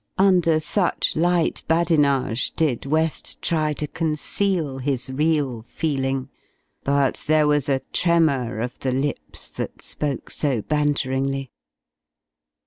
Under 0.17 0.59
such 0.59 1.15
light 1.15 1.61
badinage 1.67 2.49
did 2.55 2.87
West 2.87 3.39
try 3.39 3.71
to 3.73 3.85
conceal 3.85 4.79
his 4.79 5.11
real 5.11 5.61
feeling 5.61 6.27
but 6.83 7.23
there 7.27 7.45
was 7.45 7.69
a 7.69 7.81
tremour 7.93 8.59
of 8.61 8.79
the 8.79 8.91
lips 8.91 9.51
that 9.51 9.79
spoke 9.79 10.31
so 10.31 10.63
banteringly. 10.63 11.51